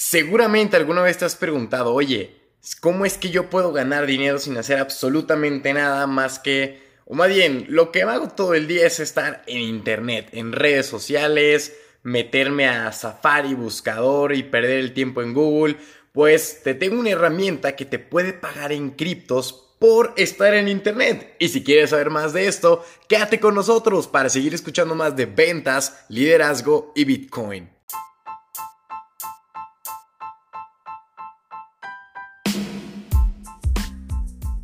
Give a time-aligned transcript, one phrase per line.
[0.00, 2.34] Seguramente alguna vez te has preguntado, oye,
[2.80, 7.28] ¿cómo es que yo puedo ganar dinero sin hacer absolutamente nada más que, o más
[7.28, 12.66] bien, lo que hago todo el día es estar en internet, en redes sociales, meterme
[12.66, 15.76] a Safari, buscador y perder el tiempo en Google?
[16.12, 21.36] Pues te tengo una herramienta que te puede pagar en criptos por estar en internet.
[21.38, 25.26] Y si quieres saber más de esto, quédate con nosotros para seguir escuchando más de
[25.26, 27.79] ventas, liderazgo y Bitcoin.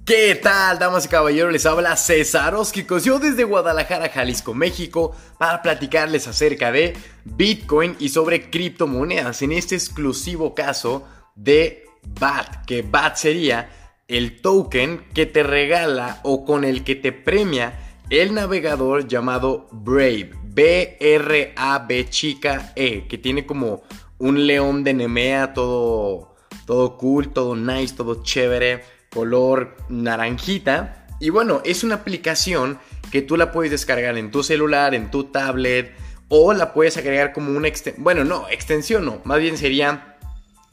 [0.07, 1.53] ¿Qué tal, damas y caballeros?
[1.53, 8.11] Les habla César Oskikos, yo desde Guadalajara, Jalisco, México, para platicarles acerca de Bitcoin y
[8.11, 11.87] sobre criptomonedas, en este exclusivo caso de
[12.21, 13.69] BAT, que BAT sería
[14.07, 20.31] el token que te regala o con el que te premia el navegador llamado Brave,
[20.45, 23.83] B-R-A-B chica E, que tiene como
[24.19, 31.07] un león de Nemea, todo, todo cool, todo nice, todo chévere color naranjita.
[31.19, 32.79] Y bueno, es una aplicación
[33.11, 35.95] que tú la puedes descargar en tu celular, en tu tablet,
[36.29, 38.05] o la puedes agregar como una extensión.
[38.05, 40.19] Bueno, no, extensión no, más bien sería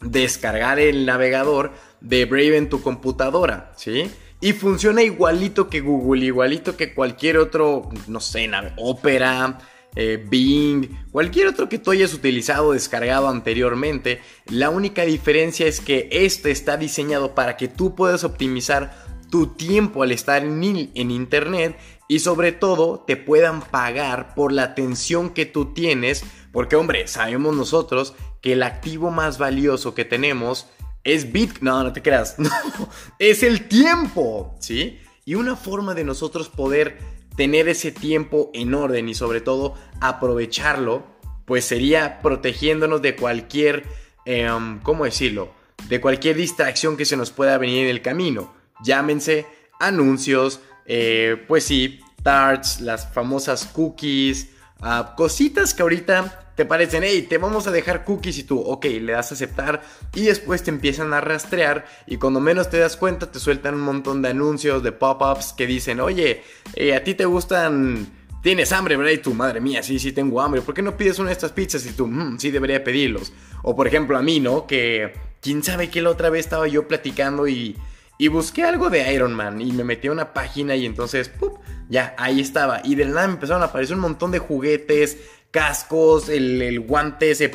[0.02, 1.72] descargar el navegador
[2.02, 4.12] de Brave en tu computadora, ¿sí?
[4.42, 9.58] Y funciona igualito que Google, igualito que cualquier otro, no sé, Opera,
[9.96, 14.22] eh, Bing, cualquier otro que tú hayas utilizado o descargado anteriormente.
[14.48, 20.04] La única diferencia es que este está diseñado para que tú puedas optimizar tu tiempo
[20.04, 21.78] al estar en, en internet
[22.08, 26.24] y sobre todo te puedan pagar por la atención que tú tienes.
[26.52, 30.68] Porque hombre, sabemos nosotros que el activo más valioso que tenemos
[31.04, 31.66] es Bitcoin.
[31.66, 32.36] No, no te creas.
[33.20, 34.56] Es el tiempo.
[34.60, 35.00] ¿Sí?
[35.26, 37.00] Y una forma de nosotros poder
[37.36, 41.04] tener ese tiempo en orden y sobre todo aprovecharlo,
[41.46, 43.84] pues sería protegiéndonos de cualquier,
[44.26, 45.54] em, ¿cómo decirlo?
[45.90, 48.54] De cualquier distracción que se nos pueda venir en el camino.
[48.84, 49.46] Llámense
[49.80, 54.50] anuncios, eh, pues sí, tarts, las famosas cookies,
[54.84, 58.86] ah, cositas que ahorita te parecen, hey, te vamos a dejar cookies y tú, ok,
[58.86, 59.82] le das a aceptar
[60.14, 63.82] y después te empiezan a rastrear y cuando menos te das cuenta te sueltan un
[63.82, 66.44] montón de anuncios, de pop-ups que dicen, oye,
[66.76, 68.22] eh, a ti te gustan...
[68.44, 69.14] Tienes hambre, ¿verdad?
[69.14, 70.62] Y tú, madre mía, sí, sí tengo hambre.
[70.62, 71.86] ¿Por qué no pides una de estas pizzas?
[71.86, 73.32] Y tú, mmm, sí debería pedirlos.
[73.62, 74.68] O por ejemplo a mí, ¿no?
[74.68, 77.78] Que quién sabe que la otra vez estaba yo platicando y,
[78.18, 81.60] y busqué algo de Iron Man y me metí a una página y entonces, ¡pup!
[81.90, 82.82] ya, ahí estaba.
[82.84, 85.18] Y de nada me empezaron a aparecer un montón de juguetes,
[85.52, 87.52] cascos, el, guante ese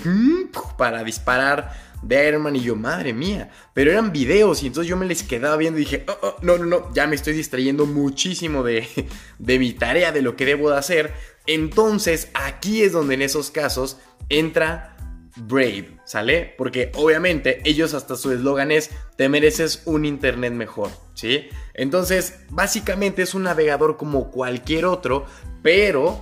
[0.77, 4.97] para disparar de Iron Man y yo, madre mía, pero eran videos y entonces yo
[4.97, 7.87] me les quedaba viendo y dije, oh, oh, no, no, no, ya me estoy distrayendo
[7.87, 8.87] muchísimo de,
[9.39, 11.13] de mi tarea, de lo que debo de hacer.
[11.47, 13.99] Entonces aquí es donde en esos casos
[14.29, 14.97] entra
[15.37, 16.55] Brave, ¿sale?
[16.57, 21.49] Porque obviamente ellos hasta su eslogan es, te mereces un Internet mejor, ¿sí?
[21.75, 25.27] Entonces, básicamente es un navegador como cualquier otro,
[25.63, 26.21] pero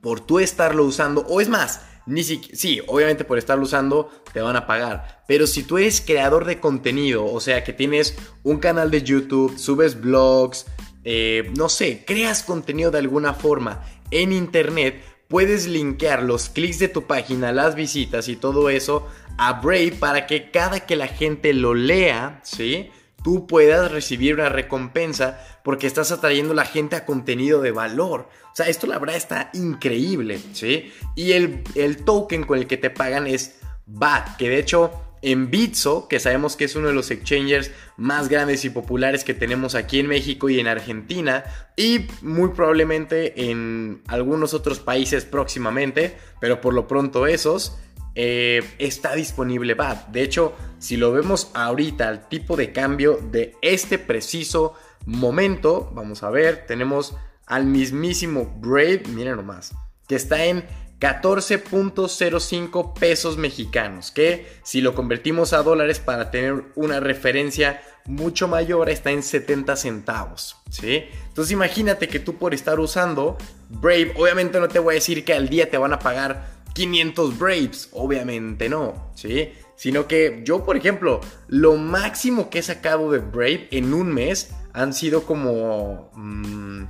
[0.00, 4.40] por tú estarlo usando, o es más, ni siquiera, sí, obviamente por estarlo usando te
[4.40, 8.58] van a pagar, pero si tú eres creador de contenido, o sea que tienes un
[8.58, 10.66] canal de YouTube, subes blogs,
[11.04, 16.88] eh, no sé, creas contenido de alguna forma en internet, puedes linkear los clics de
[16.88, 19.06] tu página, las visitas y todo eso
[19.38, 22.90] a Brave para que cada que la gente lo lea, ¿sí?
[23.26, 28.28] tú puedas recibir una recompensa porque estás atrayendo a la gente a contenido de valor.
[28.52, 30.92] O sea, esto la verdad está increíble, ¿sí?
[31.16, 35.50] Y el, el token con el que te pagan es BAT, que de hecho en
[35.50, 39.74] Bitso, que sabemos que es uno de los exchangers más grandes y populares que tenemos
[39.74, 41.42] aquí en México y en Argentina,
[41.76, 47.76] y muy probablemente en algunos otros países próximamente, pero por lo pronto esos,
[48.14, 50.10] eh, está disponible BAT.
[50.10, 54.74] De hecho, si lo vemos ahorita, el tipo de cambio de este preciso
[55.06, 57.16] momento, vamos a ver, tenemos
[57.46, 59.74] al mismísimo Brave, miren nomás,
[60.06, 60.64] que está en
[61.00, 68.88] 14.05 pesos mexicanos, que si lo convertimos a dólares para tener una referencia mucho mayor
[68.88, 71.04] está en 70 centavos, ¿sí?
[71.28, 73.36] Entonces imagínate que tú por estar usando
[73.68, 77.38] Brave, obviamente no te voy a decir que al día te van a pagar 500
[77.38, 79.52] Braves, obviamente no, ¿sí?
[79.76, 84.50] Sino que yo, por ejemplo, lo máximo que he sacado de Brave en un mes
[84.72, 86.10] han sido como...
[86.14, 86.84] Mmm,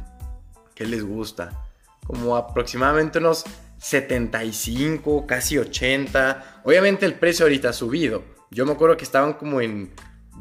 [0.75, 1.65] ¿Qué les gusta?
[2.07, 3.45] Como aproximadamente unos
[3.79, 6.63] 75, casi 80.
[6.65, 8.25] Obviamente el precio ahorita ha subido.
[8.51, 9.93] Yo me acuerdo que estaban como en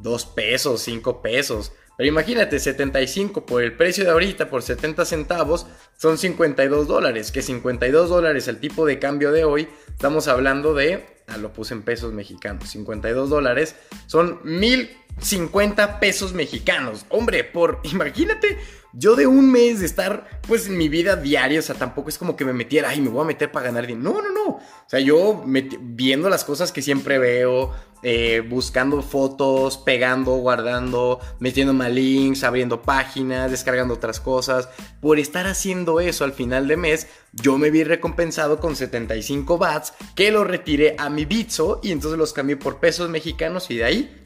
[0.01, 1.71] 2 pesos, 5 pesos.
[1.97, 5.65] Pero imagínate, 75 por el precio de ahorita, por 70 centavos,
[5.97, 7.31] son 52 dólares.
[7.31, 11.73] Que 52 dólares el tipo de cambio de hoy, estamos hablando de ah, lo puse
[11.73, 13.75] en pesos mexicanos, 52 dólares,
[14.07, 17.05] son 1050 pesos mexicanos.
[17.09, 18.57] Hombre, por, imagínate,
[18.97, 22.18] yo de un mes de estar pues en mi vida diaria, o sea, tampoco es
[22.18, 24.13] como que me metiera, ay, me voy a meter para ganar dinero.
[24.13, 24.50] No, no, no.
[24.56, 31.89] O sea, yo viendo las cosas que siempre veo, eh, buscando fotos, pegando, guardando, metiéndome
[31.89, 34.69] links, abriendo páginas, descargando otras cosas.
[35.01, 39.94] Por estar haciendo eso al final de mes, yo me vi recompensado con 75 bats
[40.15, 43.83] que lo retiré a mi Bitso y entonces los cambié por pesos mexicanos y de
[43.83, 44.21] ahí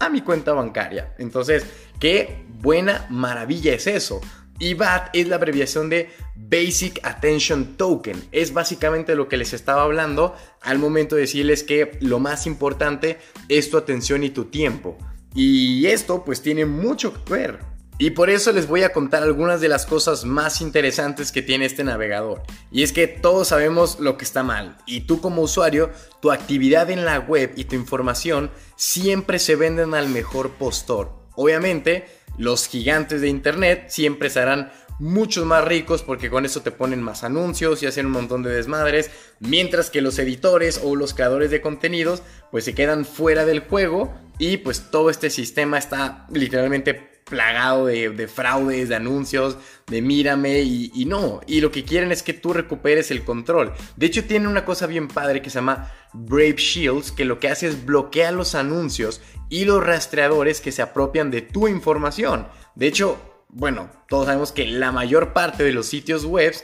[0.00, 1.14] a mi cuenta bancaria.
[1.18, 1.64] Entonces,
[2.00, 4.20] qué buena maravilla es eso.
[4.58, 8.24] Y BAT es la abreviación de Basic Attention Token.
[8.32, 13.18] Es básicamente lo que les estaba hablando al momento de decirles que lo más importante
[13.48, 14.96] es tu atención y tu tiempo.
[15.34, 17.74] Y esto pues tiene mucho que ver.
[17.98, 21.66] Y por eso les voy a contar algunas de las cosas más interesantes que tiene
[21.66, 22.42] este navegador.
[22.72, 24.78] Y es que todos sabemos lo que está mal.
[24.86, 25.90] Y tú como usuario,
[26.20, 31.24] tu actividad en la web y tu información siempre se venden al mejor postor.
[31.36, 32.06] Obviamente,
[32.38, 37.24] los gigantes de Internet siempre serán muchos más ricos porque con eso te ponen más
[37.24, 39.10] anuncios y hacen un montón de desmadres,
[39.40, 44.14] mientras que los editores o los creadores de contenidos pues se quedan fuera del juego
[44.38, 49.56] y pues todo este sistema está literalmente plagado de, fraudes, de anuncios,
[49.86, 51.40] de mírame y, no.
[51.46, 53.72] Y lo que quieren es que tú recuperes el control.
[53.96, 57.48] De hecho, tiene una cosa bien padre que se llama Brave Shields, que lo que
[57.48, 62.46] hace es bloquear los anuncios y los rastreadores que se apropian de tu información.
[62.74, 63.18] De hecho,
[63.48, 66.54] bueno, todos sabemos que la mayor parte de los sitios web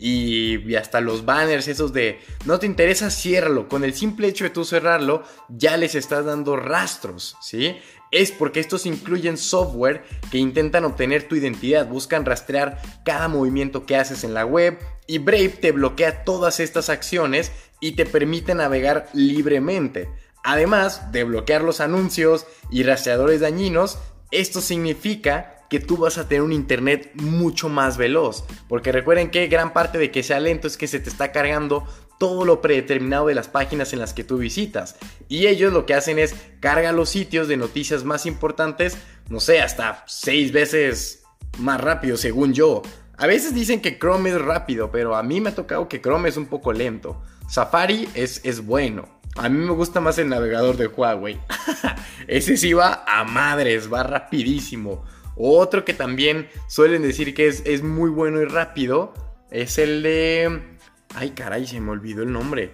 [0.00, 3.68] y, hasta los banners esos de no te interesa, ciérralo.
[3.68, 7.76] Con el simple hecho de tú cerrarlo, ya les estás dando rastros, ¿sí?
[8.10, 13.96] Es porque estos incluyen software que intentan obtener tu identidad, buscan rastrear cada movimiento que
[13.96, 19.08] haces en la web y Brave te bloquea todas estas acciones y te permite navegar
[19.12, 20.08] libremente.
[20.42, 23.98] Además de bloquear los anuncios y rastreadores dañinos,
[24.30, 28.44] esto significa que tú vas a tener un internet mucho más veloz.
[28.68, 31.86] Porque recuerden que gran parte de que sea lento es que se te está cargando
[32.20, 34.96] todo lo predeterminado de las páginas en las que tú visitas.
[35.26, 38.98] Y ellos lo que hacen es cargar los sitios de noticias más importantes,
[39.30, 41.22] no sé, hasta seis veces
[41.58, 42.82] más rápido según yo.
[43.16, 46.28] A veces dicen que Chrome es rápido, pero a mí me ha tocado que Chrome
[46.28, 47.22] es un poco lento.
[47.48, 49.08] Safari es, es bueno.
[49.36, 51.40] A mí me gusta más el navegador de Huawei.
[52.28, 55.06] Ese sí va a madres, va rapidísimo.
[55.36, 59.14] Otro que también suelen decir que es, muy bueno y rápido
[59.50, 60.78] es el de...
[61.14, 62.72] Ay, caray, se me olvidó el nombre.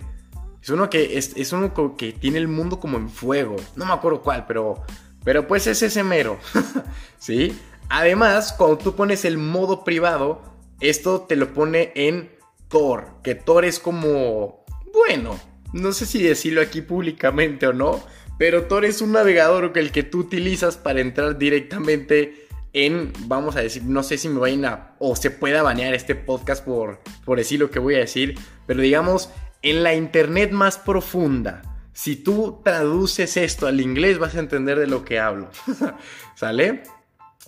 [0.63, 3.57] Es uno que, es, uno que tiene el mundo como en fuego.
[3.77, 4.83] No me acuerdo cuál, pero...
[5.25, 6.39] Pero pues es ese mero.
[7.19, 7.57] ¿Sí?
[7.89, 10.43] Además, cuando tú pones el modo privado,
[10.81, 12.31] esto te lo pone en
[12.69, 13.09] Tor.
[13.23, 14.65] Que Tor es como...
[14.93, 15.39] Bueno,
[15.73, 18.01] no sé si decirlo aquí públicamente o no.
[18.39, 23.57] Pero Tor es un navegador que el que tú utilizas para entrar directamente en, vamos
[23.57, 27.01] a decir, no sé si me vayan a, o se pueda banear este podcast por,
[27.25, 29.31] por decir lo que voy a decir, pero digamos,
[29.63, 34.87] en la internet más profunda, si tú traduces esto al inglés vas a entender de
[34.87, 35.51] lo que hablo,
[36.37, 36.83] ¿sale?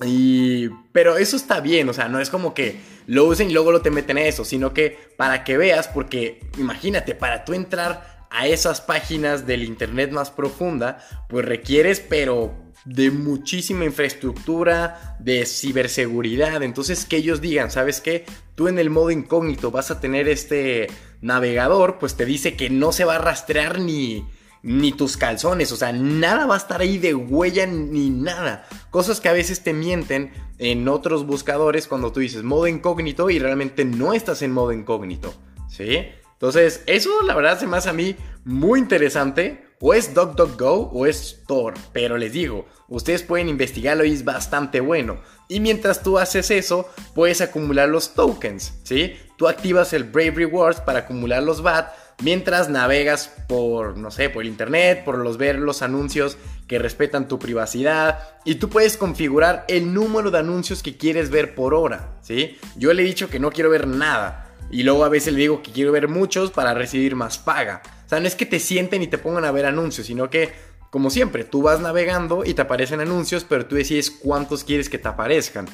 [0.05, 3.73] Y, pero eso está bien, o sea, no es como que lo usen y luego
[3.73, 8.27] lo te meten a eso, sino que para que veas, porque imagínate, para tú entrar
[8.31, 12.55] a esas páginas del internet más profunda, pues requieres, pero
[12.89, 16.63] de muchísima infraestructura, de ciberseguridad.
[16.63, 18.25] Entonces que ellos digan, ¿sabes qué?
[18.55, 20.87] Tú en el modo incógnito vas a tener este
[21.21, 24.27] navegador, pues te dice que no se va a rastrear ni,
[24.63, 28.67] ni tus calzones, o sea, nada va a estar ahí de huella ni nada.
[28.91, 33.39] Cosas que a veces te mienten en otros buscadores cuando tú dices modo incógnito y
[33.39, 35.35] realmente no estás en modo incógnito,
[35.69, 36.07] ¿sí?
[36.33, 41.07] Entonces, eso la verdad se me hace a mí muy interesante o es DuckDuckGo o
[41.07, 45.19] es Tor, pero les digo, ustedes pueden investigarlo y es bastante bueno.
[45.49, 49.17] Y mientras tú haces eso, puedes acumular los tokens, ¿sí?
[49.37, 51.91] Tú activas el Brave Rewards para acumular los BAT
[52.23, 57.39] mientras navegas por, no sé, por internet, por los ver los anuncios que respetan tu
[57.39, 62.59] privacidad y tú puedes configurar el número de anuncios que quieres ver por hora, ¿sí?
[62.77, 65.63] Yo le he dicho que no quiero ver nada y luego a veces le digo
[65.63, 67.83] que quiero ver muchos para recibir más paga.
[68.09, 70.51] O sea, no es que te sienten y te pongan a ver anuncios, sino que,
[70.89, 74.97] como siempre, tú vas navegando y te aparecen anuncios, pero tú decides cuántos quieres que
[74.97, 75.67] te aparezcan.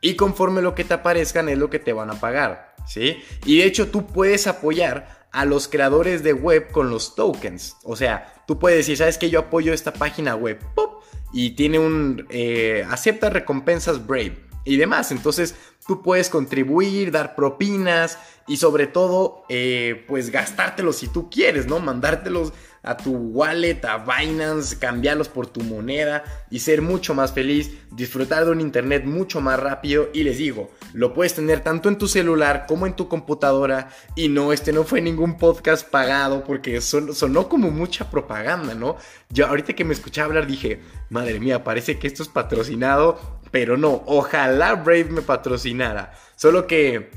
[0.00, 3.22] Y conforme lo que te aparezcan es lo que te van a pagar, ¿sí?
[3.44, 7.76] Y de hecho tú puedes apoyar a los creadores de web con los tokens.
[7.84, 10.58] O sea, tú puedes decir, ¿sabes que Yo apoyo esta página web.
[10.74, 11.04] ¡Pop!
[11.30, 12.26] Y tiene un...
[12.30, 15.12] Eh, acepta recompensas Brave y demás.
[15.12, 15.54] Entonces
[15.86, 21.78] tú puedes contribuir, dar propinas y sobre todo, eh, pues gastártelos si tú quieres, ¿no?
[21.78, 22.52] Mandártelos
[22.82, 28.44] a tu wallet, a Binance, cambiarlos por tu moneda y ser mucho más feliz, disfrutar
[28.44, 32.08] de un internet mucho más rápido y les digo, lo puedes tener tanto en tu
[32.08, 37.48] celular como en tu computadora y no, este no fue ningún podcast pagado porque sonó
[37.48, 38.96] como mucha propaganda, ¿no?
[39.30, 43.76] Yo ahorita que me escuché hablar dije, madre mía, parece que esto es patrocinado, pero
[43.76, 47.10] no, ojalá Brave me patrocinara, solo que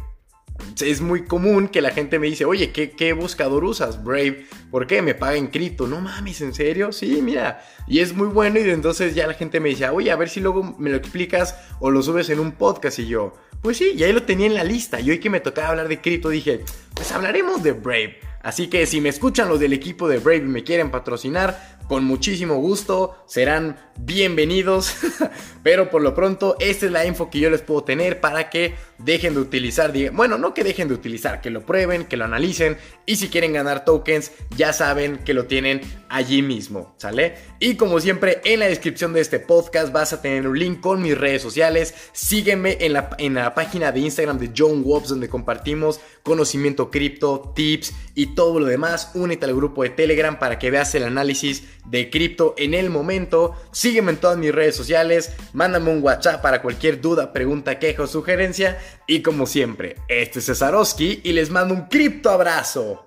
[0.82, 4.04] es muy común que la gente me dice, oye, ¿qué, buscador usas?
[4.04, 4.46] Brave.
[4.72, 5.01] ¿Por qué?
[5.01, 5.88] Me paga en cripto.
[5.88, 6.92] No mames, ¿en serio?
[6.92, 7.63] Sí, mira.
[7.88, 10.39] Y es muy bueno y entonces ya la gente me dice, oye, a ver si
[10.39, 14.08] luego me lo explicas o lo subes en un podcast y yo, pues sí, ya
[14.08, 15.00] ahí lo tenía en la lista.
[15.00, 16.63] Y hoy que me tocaba hablar de cripto dije,
[16.95, 18.19] pues hablaremos de Brave.
[18.41, 22.03] Así que si me escuchan los del equipo de Brave y me quieren patrocinar, con
[22.03, 24.95] muchísimo gusto, serán bienvenidos.
[25.63, 28.75] Pero por lo pronto, esta es la info que yo les puedo tener para que
[28.97, 32.77] dejen de utilizar, bueno, no que dejen de utilizar, que lo prueben, que lo analicen
[33.05, 37.35] y si quieren ganar tokens, ya saben que lo tienen allí mismo, ¿sale?
[37.59, 41.01] Y como siempre, en la descripción de este podcast vas a tener un link con
[41.01, 41.93] mis redes sociales.
[42.13, 47.54] Sígueme en la, en la página de Instagram de John Wobbs donde compartimos conocimiento cripto,
[47.56, 49.12] tips y todo lo demás.
[49.13, 53.56] Únete al grupo de Telegram para que veas el análisis de cripto en el momento.
[53.72, 58.08] Sígueme en todas mis redes sociales, mándame un WhatsApp para cualquier duda, pregunta, queja o
[58.08, 58.77] sugerencia.
[59.08, 63.04] Y como siempre, este es Cesarowski y les mando un cripto abrazo.